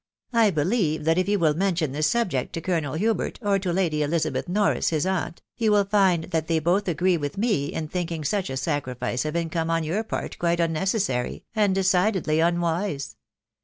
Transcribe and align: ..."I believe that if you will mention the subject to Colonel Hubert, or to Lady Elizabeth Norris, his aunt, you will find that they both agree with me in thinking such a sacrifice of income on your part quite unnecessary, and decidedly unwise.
..."I 0.33 0.49
believe 0.49 1.03
that 1.05 1.19
if 1.19 1.29
you 1.29 1.37
will 1.37 1.53
mention 1.53 1.91
the 1.91 2.01
subject 2.01 2.53
to 2.53 2.61
Colonel 2.61 2.95
Hubert, 2.95 3.37
or 3.43 3.59
to 3.59 3.71
Lady 3.71 4.01
Elizabeth 4.01 4.47
Norris, 4.49 4.89
his 4.89 5.05
aunt, 5.05 5.43
you 5.57 5.71
will 5.71 5.85
find 5.85 6.23
that 6.31 6.47
they 6.47 6.57
both 6.57 6.87
agree 6.87 7.17
with 7.17 7.37
me 7.37 7.67
in 7.67 7.87
thinking 7.87 8.23
such 8.23 8.49
a 8.49 8.57
sacrifice 8.57 9.25
of 9.25 9.35
income 9.35 9.69
on 9.69 9.83
your 9.83 10.03
part 10.03 10.39
quite 10.39 10.59
unnecessary, 10.59 11.45
and 11.55 11.75
decidedly 11.75 12.39
unwise. 12.39 13.15